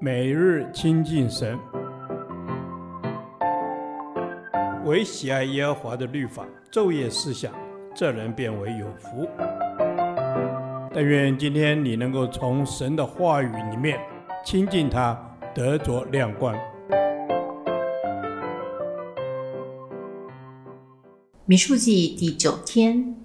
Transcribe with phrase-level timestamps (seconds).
[0.00, 1.58] 每日亲近神，
[4.84, 7.52] 唯喜爱耶和华的律法，昼夜思想，
[7.94, 9.28] 这人便为有福。
[10.92, 13.98] 但愿今天你能够从神的话语里面
[14.44, 15.18] 亲近他，
[15.54, 16.54] 得着亮光。
[21.46, 23.16] 民数记第九天，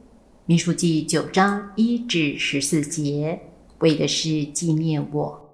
[0.46, 3.40] 民数记九章一至十四节，
[3.80, 5.49] 为的是纪念我。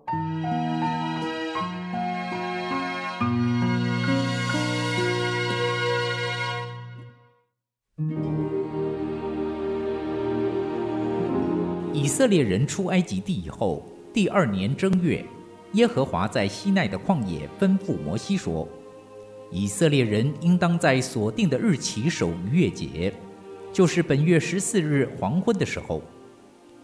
[12.06, 15.26] 以色列人出埃及地以后，第二年正月，
[15.74, 18.70] 耶和华在西奈的旷野吩咐摩西说
[19.50, 23.12] ：“以色列人应当在所定的日期守逾越节，
[23.74, 26.00] 就是本月十四日黄昏的时候。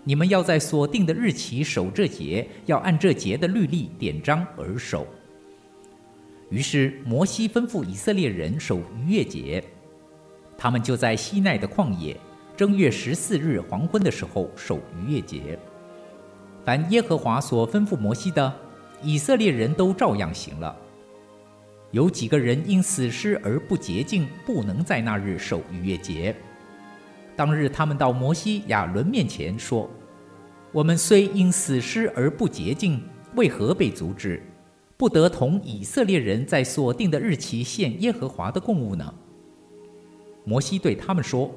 [0.03, 5.05] 你们要在所定的日期守这节，要按这节的律例典章而守。”
[6.49, 9.63] 于是摩西吩咐以色列人守逾越节，
[10.57, 12.17] 他们就在西奈的旷野。
[12.55, 15.57] 正月十四日黄昏的时候守逾越节，
[16.63, 18.53] 凡耶和华所吩咐摩西的，
[19.01, 20.75] 以色列人都照样行了。
[21.89, 26.35] 有几个人因死尸而不洁净，不能在那日守逾越节。
[27.35, 29.89] 当日他们到摩西亚伦面前说
[30.71, 33.01] ：“我们虽因死尸而不洁净，
[33.35, 34.43] 为何被阻止，
[34.97, 39.11] 不得同以色列人在所定的日期献耶和华的供物呢？”
[40.45, 41.49] 摩西对他们说。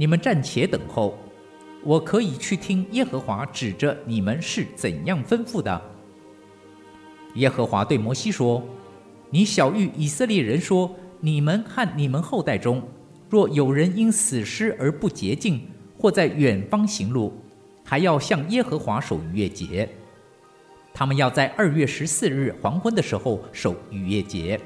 [0.00, 1.14] 你们暂且等候，
[1.84, 5.78] 我可以去听耶和华指着你们是怎样吩咐的。
[7.34, 8.64] 耶和华对摩西说
[9.28, 12.82] ：“你晓諭以色列人说：你们和你们后代中，
[13.28, 15.60] 若有人因死尸而不洁净，
[15.98, 17.34] 或在远方行路，
[17.84, 19.86] 还要向耶和华守逾越节。
[20.94, 24.58] 他们要在二月十四日黄昏的时候守逾越节，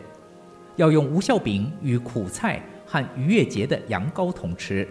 [0.77, 4.87] 要用无酵饼与苦菜和逾越节的羊羔同吃。”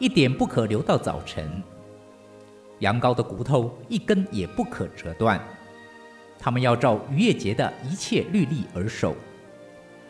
[0.00, 1.62] 一点不可留到早晨。
[2.80, 5.40] 羊羔的骨头一根也不可折断。
[6.38, 9.14] 他们要照逾越节的一切律例而守。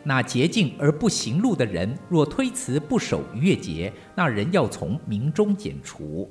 [0.03, 6.27] 那洁净而不行路的人，若推辞不守逾越节，那人要从民中剪除，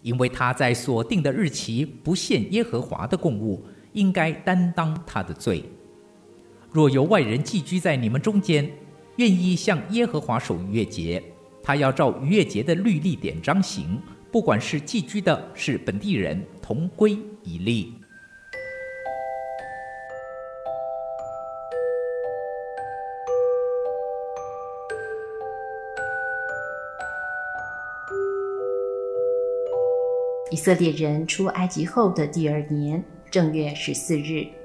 [0.00, 5.64] 因为他在所定的日期不献耶和华的供物，应该担当他的罪。
[6.70, 8.70] 若有外人寄居在你们中间，
[9.16, 11.22] 愿意向耶和华守逾越节。
[11.68, 14.00] 他要照逾越节的律例典章行，
[14.32, 17.92] 不管是寄居的，是本地人，同归一例。
[30.50, 34.57] 以色列人出埃及后的第二年正月十四日。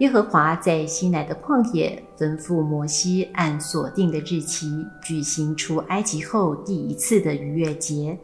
[0.00, 8.18] 耶和华在西奈的旷野吩咐摩西，按所定的日期举行出埃及后第一次的逾越节。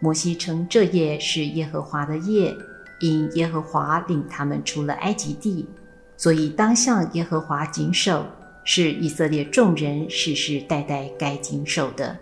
[0.00, 2.56] 摩西称这夜是耶和华的夜，
[3.00, 5.68] 因耶和华领他们出了埃及地，
[6.16, 8.24] 所以当向耶和华谨守，
[8.64, 12.16] 是以色列众人世世代代该谨守的。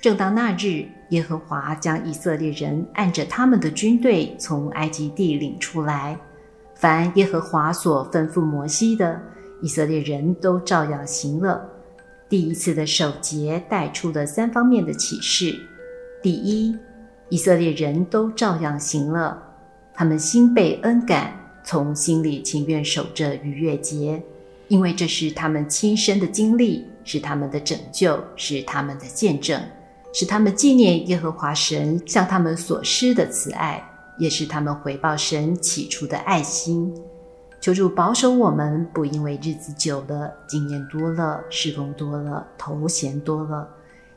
[0.00, 6.16] 正当那日，耶和华将以色列人按着他们的军队从埃及地领出来。
[6.82, 9.22] 凡耶和华所吩咐摩西的，
[9.60, 11.62] 以色列人都照样行了。
[12.28, 15.56] 第一次的守节带出了三方面的启示：
[16.20, 16.76] 第一，
[17.28, 19.40] 以色列人都照样行了，
[19.94, 21.32] 他们心被恩感，
[21.62, 24.20] 从心里情愿守着逾越节，
[24.66, 29.62] 因为这是他们亲身的经历，是他们的拯救，是他们的见证，
[30.12, 33.88] 是他们纪念耶和华神向他们所施的慈爱。
[34.22, 36.94] 也是他们回报神起初的爱心。
[37.60, 43.68] 求主保守我们，不因为日子久了、经验多了、事工多了、头衔多了，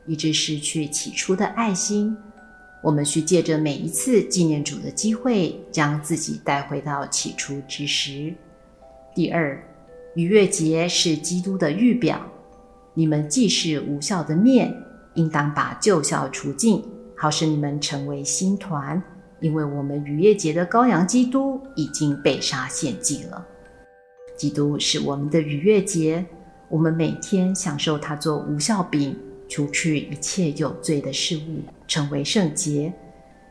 [0.06, 2.16] 以致失去起初的爱心。
[2.84, 8.32] 我们需借着每一次纪念主的机会，将自己带回到起初之时。
[9.16, 9.60] 第二，
[10.14, 12.22] 逾越节是基督的预表。
[12.94, 14.72] 你们既是无效的面，
[15.16, 16.84] 应当把旧效除尽，
[17.18, 19.02] 好使你们成为新团。
[19.46, 23.46] 因为我们逾越节的羔羊基督已经被杀献祭了，
[24.36, 26.26] 基督是我们的逾越节，
[26.68, 29.16] 我们每天享受他做无效饼，
[29.48, 32.92] 除去一切有罪的事物，成为圣洁，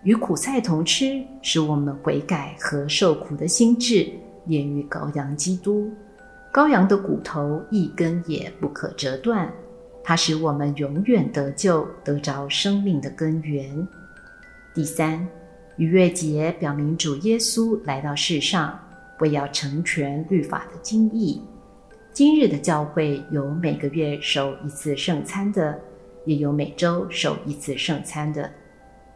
[0.02, 4.08] 与苦菜同吃，使我们悔改和受苦的心志
[4.46, 5.88] 连于羔羊基督。
[6.52, 9.48] 羔羊的骨头一根也不可折断，
[10.02, 13.86] 它使我们永远得救，得着生命的根源。
[14.74, 15.24] 第三。
[15.76, 18.78] 逾越节表明主耶稣来到世上，
[19.18, 21.42] 为要成全律法的精义。
[22.12, 25.76] 今日的教会有每个月守一次圣餐的，
[26.26, 28.48] 也有每周守一次圣餐的。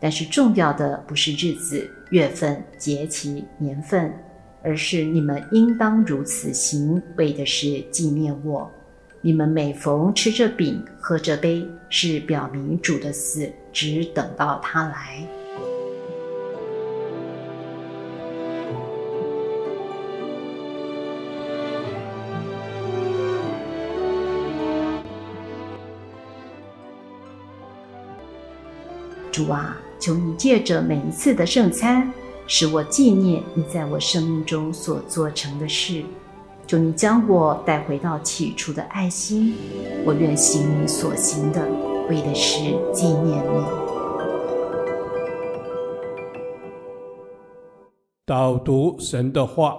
[0.01, 4.13] 但是重要的不是日子、月份、节期、年份，
[4.63, 8.69] 而是你们应当如此行，为的是纪念我。
[9.21, 15.25] 你们每逢吃这饼、喝这杯，是表明主的死，只等到他来。
[29.39, 32.13] 主啊，求你借着每一次的圣餐，
[32.49, 36.03] 使我纪念你在我生命中所做成的事。
[36.67, 39.55] 求你将我带回到起初的爱心，
[40.05, 41.65] 我愿行你所行的，
[42.11, 42.59] 为的是
[42.93, 43.65] 纪念你。
[48.27, 49.77] 导读神的话，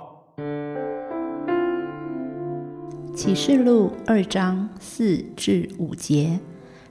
[3.13, 6.39] 启示录二章四至五节。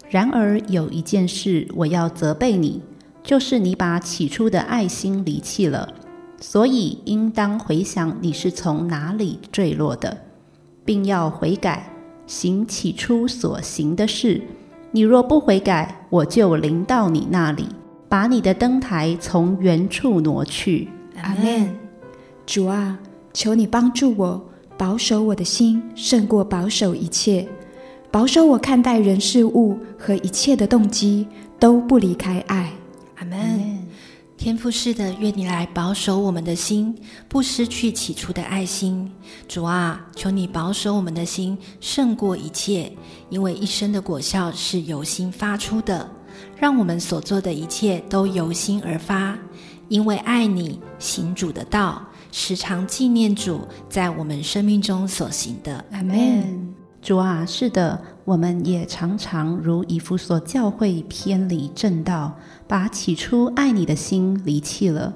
[0.08, 2.80] 然而有一件事我要责备你，
[3.22, 5.92] 就是你把起初的爱心离弃了。
[6.40, 10.16] 所以，应当回想你是从哪里坠落的，
[10.84, 11.92] 并要悔改，
[12.26, 14.40] 行起初所行的事。
[14.92, 17.66] 你若不悔改，我就临到你那里，
[18.08, 20.88] 把你的灯台从原处挪去。
[21.20, 21.76] 阿门。
[22.46, 22.98] 主啊，
[23.34, 27.46] 求你帮助我，保守我的心，胜过保守一切。
[28.10, 31.26] 保守我看待人事物和一切的动机，
[31.58, 32.72] 都不离开爱。
[33.16, 33.78] 阿门。
[34.36, 36.94] 天父式的，愿你来保守我们的心，
[37.28, 39.10] 不失去起初的爱心。
[39.48, 42.90] 主啊，求你保守我们的心，胜过一切，
[43.30, 46.08] 因为一生的果效是由心发出的。
[46.56, 49.36] 让我们所做的一切都由心而发，
[49.88, 52.00] 因为爱你，行主的道，
[52.30, 55.84] 时常纪念主在我们生命中所行的。
[55.90, 56.57] 阿门。
[57.00, 62.36] 主啊，是的，我们也常常如以弗所教会偏离正道，
[62.66, 65.14] 把起初爱你的心离弃了。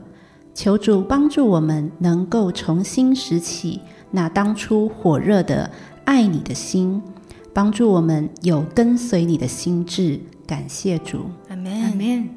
[0.55, 3.81] 求主帮助我们，能够重新拾起
[4.11, 5.71] 那当初火热的
[6.05, 7.03] 爱你的心，
[7.53, 10.21] 帮助我们有跟随你的心智。
[10.47, 12.29] 感谢主，阿门，阿门。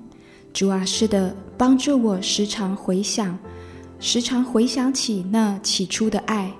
[0.53, 3.37] 主啊，是的，帮助我时常回想，
[3.99, 6.51] 时常回想起那起初的爱，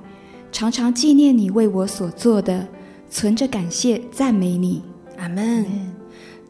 [0.56, 2.66] 常常纪念你为我所做的。
[3.10, 4.82] 存着感谢赞美你，
[5.18, 5.66] 阿门。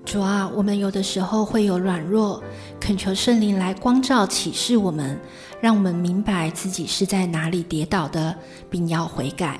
[0.05, 2.43] 主啊，我们有的时候会有软弱，
[2.79, 5.19] 恳求圣灵来光照启示我们，
[5.59, 8.35] 让我们明白自己是在哪里跌倒的，
[8.69, 9.59] 并要悔改。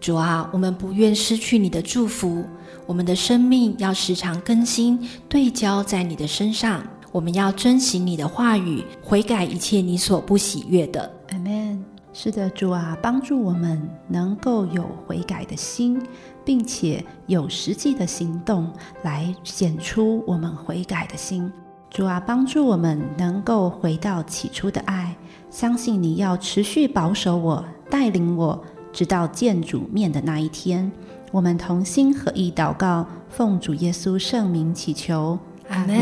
[0.00, 2.44] 主啊，我们不愿失去你的祝福，
[2.86, 4.98] 我们的生命要时常更新
[5.28, 6.82] 对焦在你的身上。
[7.12, 11.08] 我们要遵行你的话语，悔改一切你所不喜悦的。
[11.30, 11.85] 阿门。
[12.18, 13.78] 是的，主啊，帮助我们
[14.08, 16.02] 能够有悔改的心。
[16.46, 18.70] 并且有实际的行动
[19.02, 21.52] 来显出我们悔改的心。
[21.90, 25.16] 主啊，帮助我们能够回到起初的爱，
[25.50, 30.90] 相信你要持续保守我、带领我，直到见主面的那一天。
[31.32, 35.36] 我们同心合意祷告，奉主耶稣圣名祈求，
[35.68, 35.96] 阿门。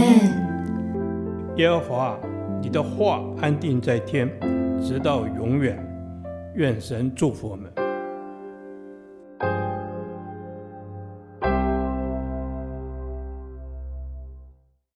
[1.56, 2.18] 耶和华，
[2.60, 4.28] 你的话安定在天，
[4.82, 5.93] 直到永远。
[6.54, 7.83] 愿神祝福我们。